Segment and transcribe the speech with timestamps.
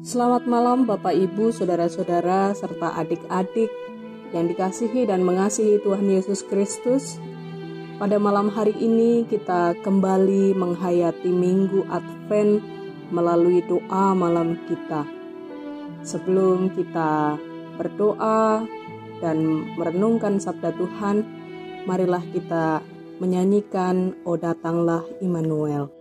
[0.00, 3.68] Selamat malam Bapak Ibu, Saudara-saudara, serta adik-adik
[4.32, 7.20] yang dikasihi dan mengasihi Tuhan Yesus Kristus.
[8.00, 12.64] Pada malam hari ini kita kembali menghayati Minggu Advent
[13.12, 15.04] melalui doa malam kita.
[16.00, 17.36] Sebelum kita
[17.76, 18.64] berdoa
[19.20, 21.28] dan merenungkan sabda Tuhan,
[21.84, 22.80] marilah kita
[23.20, 25.99] menyanyikan O Datanglah Immanuel.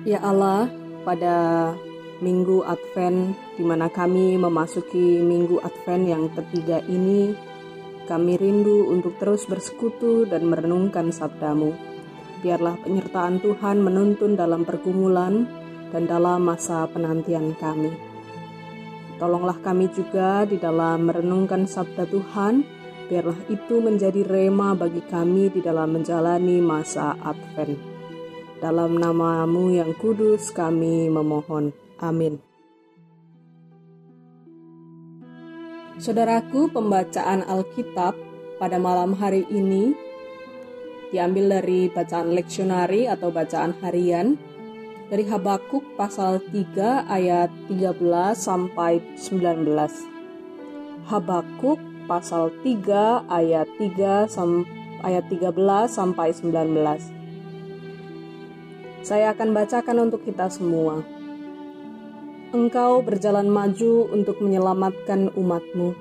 [0.00, 0.72] Ya Allah,
[1.04, 1.70] pada
[2.24, 7.36] Minggu Advent di mana kami memasuki Minggu Advent yang ketiga ini,
[8.08, 11.76] kami rindu untuk terus bersekutu dan merenungkan sabdamu.
[12.40, 15.44] Biarlah penyertaan Tuhan menuntun dalam pergumulan
[15.92, 17.92] dan dalam masa penantian kami.
[19.20, 22.64] Tolonglah kami juga di dalam merenungkan sabda Tuhan,
[23.12, 27.89] biarlah itu menjadi rema bagi kami di dalam menjalani masa Advent.
[28.60, 31.72] Dalam namamu yang kudus kami memohon.
[31.96, 32.36] Amin.
[35.96, 38.12] Saudaraku, pembacaan Alkitab
[38.60, 39.96] pada malam hari ini
[41.08, 44.36] diambil dari bacaan leksionari atau bacaan harian
[45.08, 47.96] dari Habakuk pasal 3 ayat 13
[48.36, 49.72] sampai 19.
[51.08, 54.28] Habakuk pasal 3 ayat 3
[55.00, 57.19] ayat 13 sampai 19.
[59.00, 61.00] Saya akan bacakan untuk kita semua.
[62.52, 65.96] Engkau berjalan maju untuk menyelamatkan umatmu,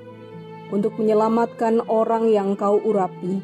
[0.75, 3.39] untuk menyelamatkan orang yang kau urapi.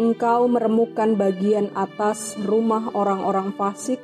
[0.00, 4.00] Engkau meremukkan bagian atas rumah orang-orang fasik,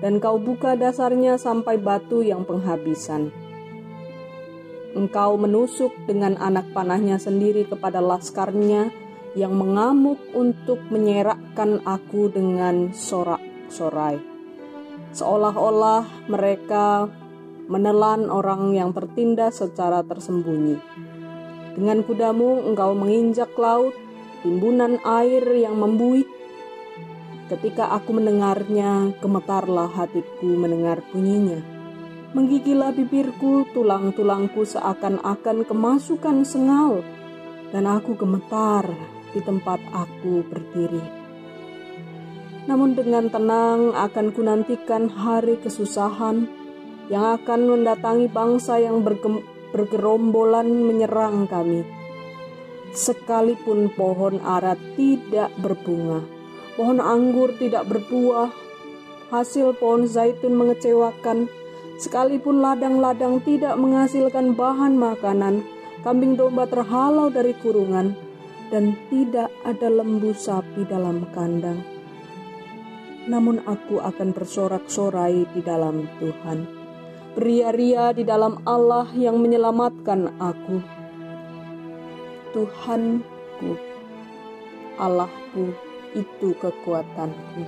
[0.00, 3.28] dan kau buka dasarnya sampai batu yang penghabisan.
[4.96, 8.88] Engkau menusuk dengan anak panahnya sendiri kepada laskarnya
[9.36, 14.20] yang mengamuk untuk menyerakkan aku dengan sorak sorai.
[15.10, 17.10] Seolah-olah mereka
[17.70, 20.78] menelan orang yang tertindas secara tersembunyi.
[21.78, 23.94] Dengan kudamu engkau menginjak laut,
[24.42, 26.26] timbunan air yang membuih.
[27.46, 31.62] Ketika aku mendengarnya, gemetarlah hatiku mendengar bunyinya.
[32.30, 37.02] Menggigilah bibirku, tulang-tulangku seakan-akan kemasukan sengal,
[37.74, 38.86] dan aku gemetar
[39.34, 41.19] di tempat aku berdiri.
[42.70, 46.46] Namun dengan tenang akan kunantikan hari kesusahan
[47.10, 49.02] yang akan mendatangi bangsa yang
[49.74, 51.82] bergerombolan menyerang kami.
[52.94, 56.22] Sekalipun pohon ara tidak berbunga,
[56.78, 58.54] pohon anggur tidak berbuah,
[59.34, 61.50] hasil pohon zaitun mengecewakan,
[61.98, 65.66] sekalipun ladang-ladang tidak menghasilkan bahan makanan,
[66.06, 68.14] kambing domba terhalau dari kurungan,
[68.70, 71.99] dan tidak ada lembu sapi dalam kandang
[73.30, 76.66] namun aku akan bersorak-sorai di dalam Tuhan.
[77.38, 80.82] Beria-ria di dalam Allah yang menyelamatkan aku.
[82.50, 83.70] Tuhanku,
[84.98, 85.70] Allahku,
[86.18, 87.62] itu kekuatanku.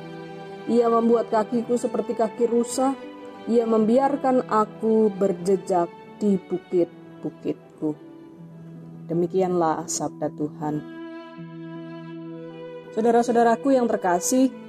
[0.66, 2.98] Ia membuat kakiku seperti kaki rusa.
[3.46, 7.94] Ia membiarkan aku berjejak di bukit-bukitku.
[9.06, 10.74] Demikianlah sabda Tuhan.
[12.94, 14.61] Saudara-saudaraku yang terkasih,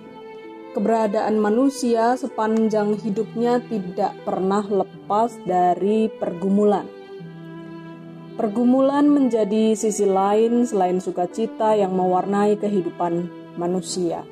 [0.73, 6.89] keberadaan manusia sepanjang hidupnya tidak pernah lepas dari pergumulan.
[8.33, 13.30] Pergumulan menjadi sisi lain selain sukacita yang mewarnai kehidupan
[13.62, 14.25] manusia.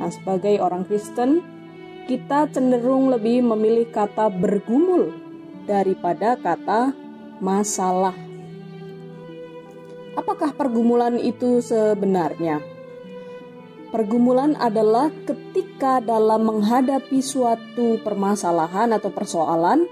[0.00, 1.44] Nah, sebagai orang Kristen,
[2.08, 5.12] kita cenderung lebih memilih kata bergumul
[5.68, 6.96] daripada kata
[7.44, 8.16] masalah.
[10.16, 12.79] Apakah pergumulan itu sebenarnya?
[13.90, 19.82] Pergumulan adalah ketika dalam menghadapi suatu permasalahan atau persoalan,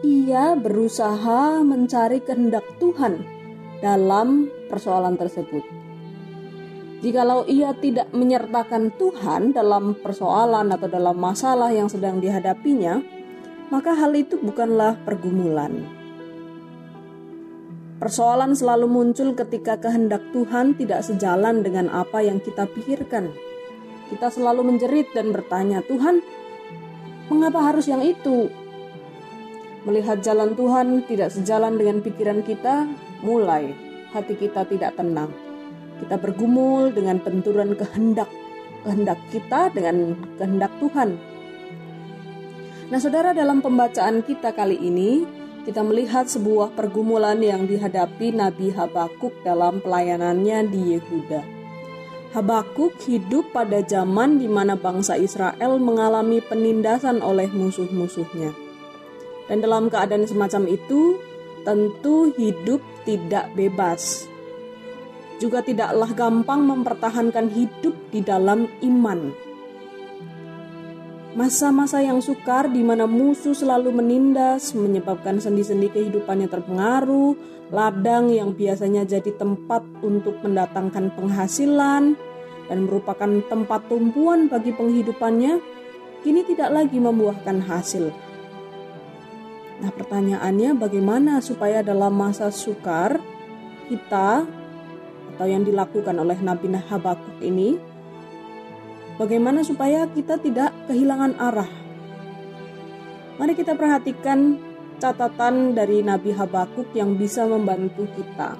[0.00, 3.20] ia berusaha mencari kehendak Tuhan
[3.84, 5.60] dalam persoalan tersebut.
[7.04, 13.04] Jikalau ia tidak menyertakan Tuhan dalam persoalan atau dalam masalah yang sedang dihadapinya,
[13.68, 16.03] maka hal itu bukanlah pergumulan.
[18.04, 23.32] Persoalan selalu muncul ketika kehendak Tuhan tidak sejalan dengan apa yang kita pikirkan.
[24.12, 26.20] Kita selalu menjerit dan bertanya, "Tuhan,
[27.32, 28.52] mengapa harus yang itu?"
[29.88, 32.84] Melihat jalan Tuhan tidak sejalan dengan pikiran kita,
[33.24, 33.72] mulai
[34.12, 35.32] hati kita tidak tenang.
[36.04, 38.28] Kita bergumul dengan benturan kehendak,
[38.84, 41.16] kehendak kita dengan kehendak Tuhan.
[42.92, 45.24] Nah, saudara, dalam pembacaan kita kali ini,
[45.64, 51.40] kita melihat sebuah pergumulan yang dihadapi Nabi Habakuk dalam pelayanannya di Yehuda.
[52.36, 58.52] Habakuk hidup pada zaman di mana bangsa Israel mengalami penindasan oleh musuh-musuhnya.
[59.48, 61.16] Dan dalam keadaan semacam itu,
[61.64, 64.28] tentu hidup tidak bebas.
[65.40, 69.43] Juga tidaklah gampang mempertahankan hidup di dalam iman.
[71.34, 77.34] Masa-masa yang sukar di mana musuh selalu menindas, menyebabkan sendi-sendi kehidupannya terpengaruh,
[77.74, 82.14] ladang yang biasanya jadi tempat untuk mendatangkan penghasilan
[82.70, 85.58] dan merupakan tempat tumpuan bagi penghidupannya,
[86.22, 88.14] kini tidak lagi membuahkan hasil.
[89.82, 93.18] Nah, pertanyaannya bagaimana supaya dalam masa sukar
[93.90, 94.46] kita
[95.34, 97.74] atau yang dilakukan oleh Nabi Habakuk ini
[99.20, 101.70] bagaimana supaya kita tidak kehilangan arah?
[103.34, 104.58] Mari kita perhatikan
[105.02, 108.54] catatan dari Nabi Habakuk yang bisa membantu kita.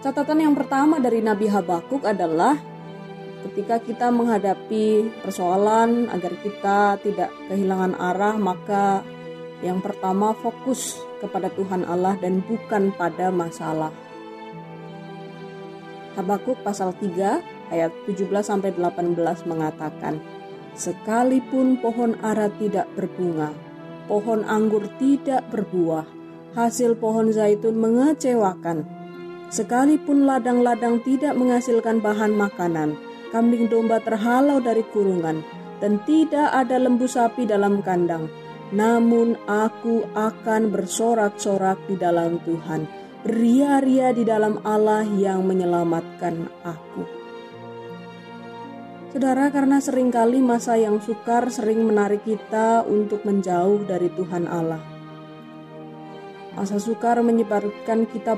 [0.00, 2.56] Catatan yang pertama dari Nabi Habakuk adalah
[3.48, 9.04] ketika kita menghadapi persoalan agar kita tidak kehilangan arah, maka
[9.60, 13.92] yang pertama fokus kepada Tuhan Allah dan bukan pada masalah.
[16.16, 19.16] Habakuk pasal 3 ayat 17 sampai 18
[19.48, 20.18] mengatakan,
[20.76, 23.56] Sekalipun pohon ara tidak berbunga,
[24.04, 26.04] pohon anggur tidak berbuah,
[26.52, 28.84] hasil pohon zaitun mengecewakan.
[29.48, 32.92] Sekalipun ladang-ladang tidak menghasilkan bahan makanan,
[33.32, 35.40] kambing domba terhalau dari kurungan,
[35.80, 38.28] dan tidak ada lembu sapi dalam kandang.
[38.74, 42.84] Namun aku akan bersorak-sorak di dalam Tuhan,
[43.22, 47.25] beria-ria di dalam Allah yang menyelamatkan aku.
[49.16, 54.76] Saudara, karena sering kali masa yang sukar sering menarik kita untuk menjauh dari Tuhan Allah.
[56.52, 58.36] Masa sukar menyebabkan kita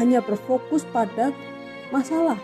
[0.00, 1.36] hanya berfokus pada
[1.92, 2.40] masalah.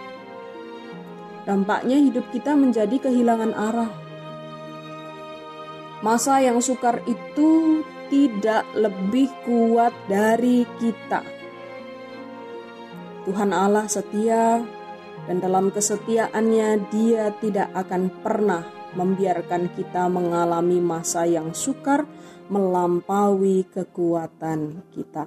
[1.48, 3.88] Dampaknya hidup kita menjadi kehilangan arah.
[6.04, 7.80] Masa yang sukar itu
[8.12, 11.24] tidak lebih kuat dari kita.
[13.24, 14.60] Tuhan Allah setia
[15.26, 18.62] dan dalam kesetiaannya dia tidak akan pernah
[18.96, 22.06] membiarkan kita mengalami masa yang sukar
[22.48, 25.26] melampaui kekuatan kita.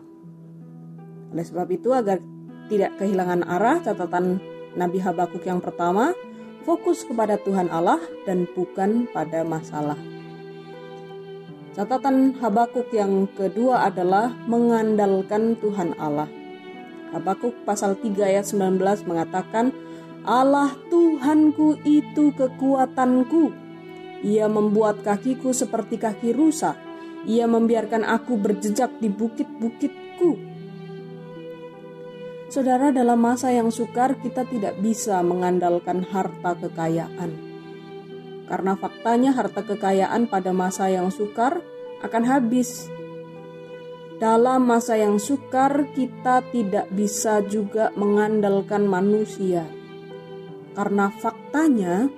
[1.30, 2.18] Oleh sebab itu agar
[2.72, 4.40] tidak kehilangan arah catatan
[4.74, 6.16] Nabi Habakuk yang pertama
[6.64, 10.00] fokus kepada Tuhan Allah dan bukan pada masalah.
[11.74, 16.28] Catatan Habakuk yang kedua adalah mengandalkan Tuhan Allah.
[17.14, 19.74] Habakuk pasal 3 ayat 19 mengatakan,
[20.28, 23.56] Allah Tuhanku itu kekuatanku.
[24.20, 26.76] Ia membuat kakiku seperti kaki rusa.
[27.24, 30.32] Ia membiarkan aku berjejak di bukit-bukitku.
[32.52, 37.32] Saudara, dalam masa yang sukar kita tidak bisa mengandalkan harta kekayaan.
[38.50, 41.64] Karena faktanya harta kekayaan pada masa yang sukar
[42.04, 42.92] akan habis.
[44.20, 49.79] Dalam masa yang sukar kita tidak bisa juga mengandalkan manusia
[50.74, 52.10] karena faktanya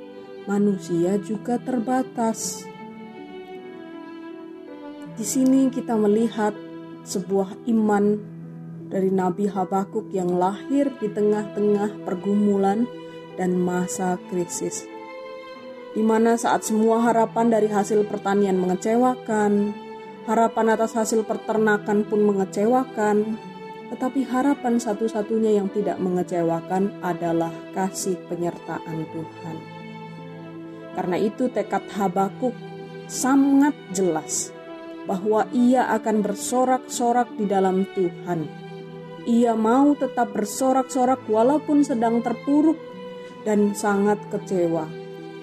[0.49, 2.65] manusia juga terbatas.
[5.15, 6.55] Di sini kita melihat
[7.05, 8.17] sebuah iman
[8.91, 12.83] dari Nabi Habakuk yang lahir di tengah-tengah pergumulan
[13.39, 14.87] dan masa krisis.
[15.91, 19.75] Di mana saat semua harapan dari hasil pertanian mengecewakan,
[20.23, 23.35] harapan atas hasil peternakan pun mengecewakan,
[23.91, 29.57] tetapi harapan satu-satunya yang tidak mengecewakan adalah kasih penyertaan Tuhan.
[30.95, 32.55] Karena itu tekad Habakuk
[33.11, 34.55] sangat jelas
[35.03, 38.47] bahwa ia akan bersorak-sorak di dalam Tuhan.
[39.27, 42.79] Ia mau tetap bersorak-sorak walaupun sedang terpuruk
[43.43, 44.87] dan sangat kecewa.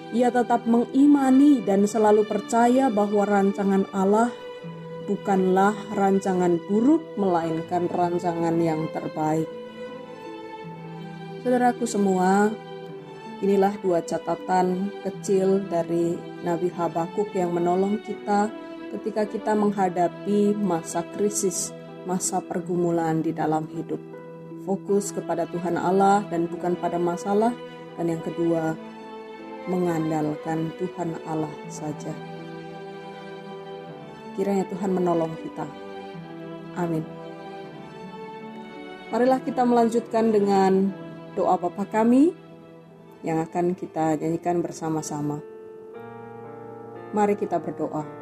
[0.09, 4.33] Ia tetap mengimani dan selalu percaya bahwa rancangan Allah
[5.09, 9.49] bukanlah rancangan buruk, melainkan rancangan yang terbaik.
[11.41, 12.53] Saudaraku semua,
[13.41, 16.13] inilah dua catatan kecil dari
[16.45, 18.53] Nabi Habakuk yang menolong kita
[18.93, 21.73] ketika kita menghadapi masa krisis,
[22.05, 23.97] masa pergumulan di dalam hidup.
[24.69, 27.49] Fokus kepada Tuhan Allah dan bukan pada masalah.
[27.97, 28.77] Dan yang kedua,
[29.65, 32.38] mengandalkan Tuhan Allah saja.
[34.39, 35.67] Kiranya Tuhan menolong kita.
[36.79, 37.03] Amin.
[39.11, 40.95] Marilah kita melanjutkan dengan
[41.35, 42.31] doa Bapa kami
[43.19, 45.43] yang akan kita nyanyikan bersama-sama.
[47.11, 48.18] Mari kita berdoa.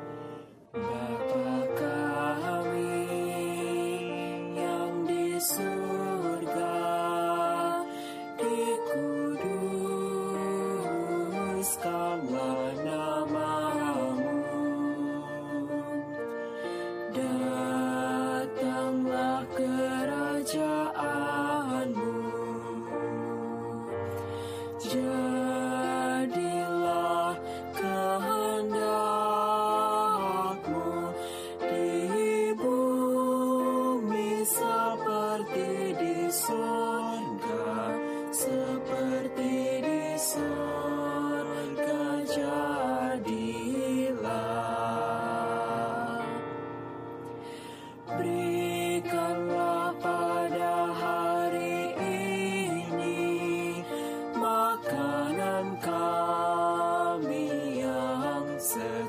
[24.90, 25.27] just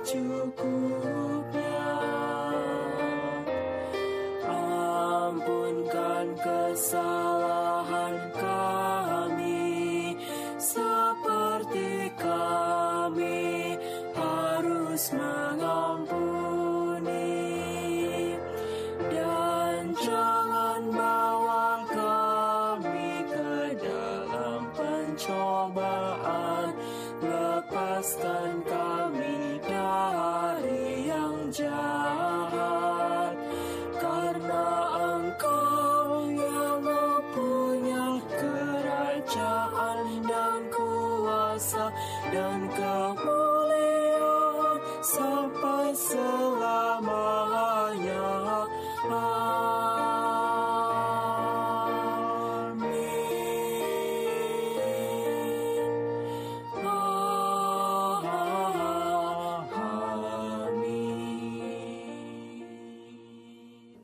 [0.08, 0.97] cukup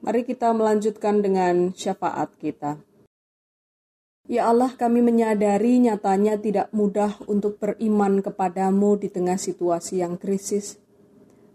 [0.04, 2.76] Mari kita melanjutkan dengan syafaat kita.
[4.28, 10.76] Ya Allah, kami menyadari nyatanya tidak mudah untuk beriman kepadamu di tengah situasi yang krisis.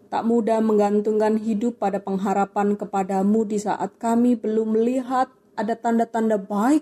[0.10, 6.82] Tak mudah menggantungkan hidup pada pengharapan kepadamu di saat kami belum melihat ada tanda-tanda baik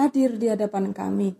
[0.00, 1.36] hadir di hadapan kami.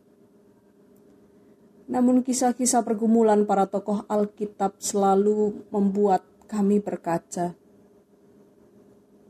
[1.89, 7.57] Namun kisah-kisah pergumulan para tokoh Alkitab selalu membuat kami berkaca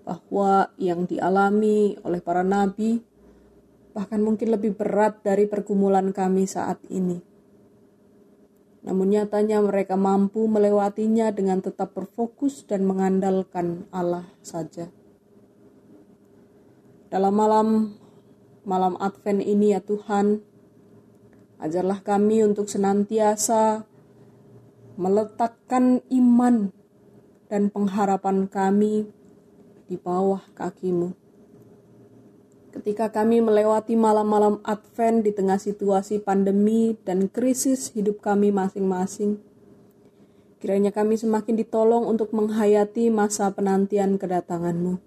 [0.06, 3.02] bahwa yang dialami oleh para nabi
[3.90, 7.18] bahkan mungkin lebih berat dari pergumulan kami saat ini.
[8.86, 14.86] Namun nyatanya mereka mampu melewatinya dengan tetap berfokus dan mengandalkan Allah saja.
[17.10, 17.68] Dalam malam
[18.62, 20.38] malam Advent ini ya Tuhan,
[21.58, 23.82] ajarlah kami untuk senantiasa
[24.94, 26.70] meletakkan iman
[27.50, 29.10] dan pengharapan kami
[29.86, 31.14] di bawah kakimu.
[32.76, 39.40] Ketika kami melewati malam-malam Advent di tengah situasi pandemi dan krisis hidup kami masing-masing,
[40.60, 45.00] kiranya kami semakin ditolong untuk menghayati masa penantian kedatanganmu.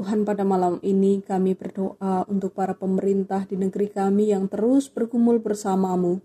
[0.00, 5.44] Tuhan pada malam ini kami berdoa untuk para pemerintah di negeri kami yang terus bergumul
[5.44, 6.24] bersamamu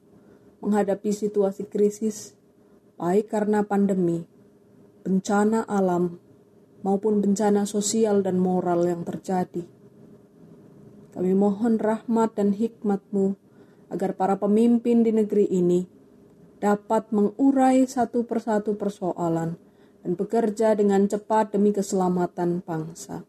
[0.63, 2.33] menghadapi situasi krisis,
[2.95, 4.23] baik karena pandemi,
[5.03, 6.23] bencana alam,
[6.85, 9.65] maupun bencana sosial dan moral yang terjadi.
[11.17, 13.33] Kami mohon rahmat dan hikmat-Mu
[13.89, 15.89] agar para pemimpin di negeri ini
[16.61, 19.57] dapat mengurai satu persatu persoalan
[20.05, 23.25] dan bekerja dengan cepat demi keselamatan bangsa.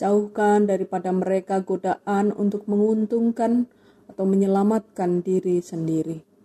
[0.00, 3.68] Jauhkan daripada mereka godaan untuk menguntungkan
[4.08, 6.35] atau menyelamatkan diri sendiri.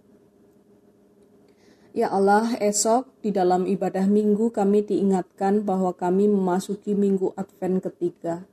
[1.91, 8.47] Ya Allah, esok di dalam ibadah minggu kami diingatkan bahwa kami memasuki minggu Advent ketiga.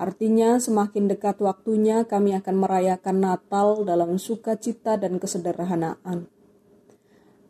[0.00, 6.24] Artinya semakin dekat waktunya kami akan merayakan Natal dalam sukacita dan kesederhanaan.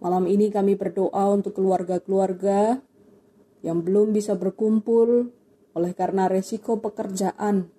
[0.02, 2.82] Malam ini kami berdoa untuk keluarga-keluarga
[3.62, 5.30] yang belum bisa berkumpul
[5.78, 7.70] oleh karena resiko pekerjaan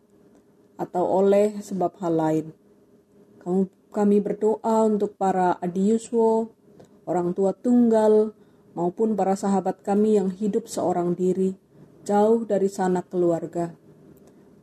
[0.79, 2.45] atau oleh sebab hal lain.
[3.91, 6.55] Kami berdoa untuk para adiuswo,
[7.11, 8.31] orang tua tunggal,
[8.71, 11.59] maupun para sahabat kami yang hidup seorang diri,
[12.07, 13.75] jauh dari sanak keluarga.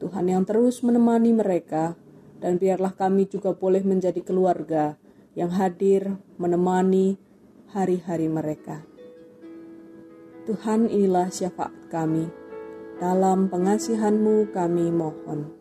[0.01, 1.93] Tuhan yang terus menemani mereka,
[2.41, 4.97] dan biarlah kami juga boleh menjadi keluarga
[5.37, 7.21] yang hadir menemani
[7.75, 8.87] hari-hari mereka.
[10.49, 12.33] Tuhan inilah syafaat kami.
[12.97, 15.58] Dalam pengasihanmu kami mohon.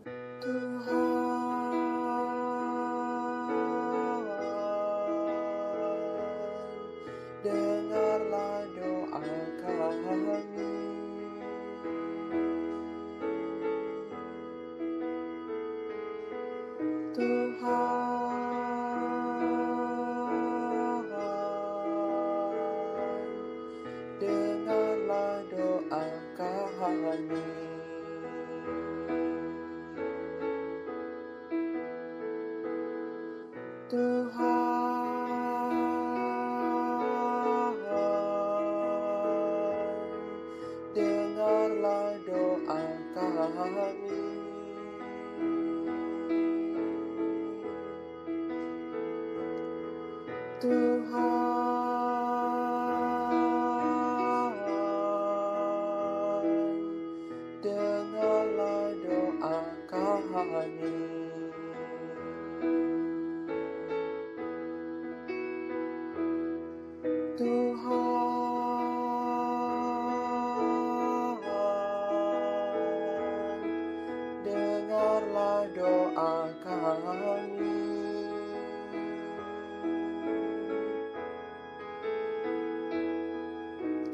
[50.60, 50.97] Do.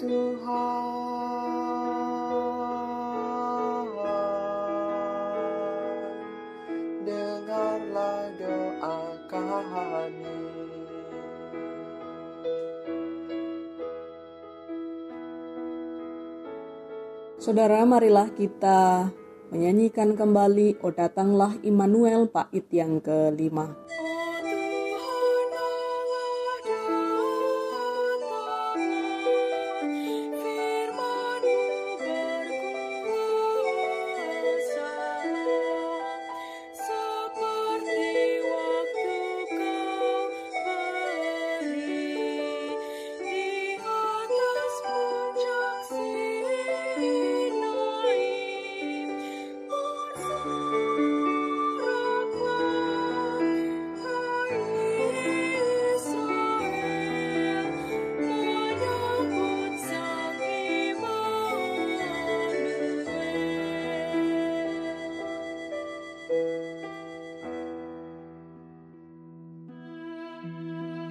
[0.03, 0.19] Saudara,
[17.87, 19.07] marilah kita
[19.55, 23.82] menyanyikan kembali O Datanglah Immanuel Pait yang kelima.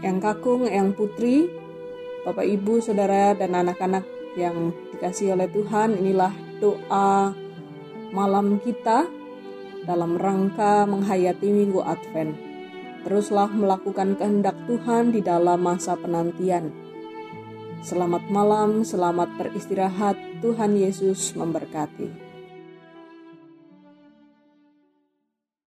[0.02, 1.46] Yang Kakung, Yang Putri,
[2.26, 4.02] Bapak Ibu, Saudara, dan anak-anak
[4.34, 7.30] yang dikasih oleh Tuhan, inilah doa
[8.10, 9.06] malam kita
[9.86, 12.34] dalam rangka menghayati Minggu Advent.
[13.02, 16.70] Teruslah melakukan kehendak Tuhan di dalam masa penantian.
[17.82, 20.14] Selamat malam, selamat beristirahat.
[20.38, 22.31] Tuhan Yesus memberkati.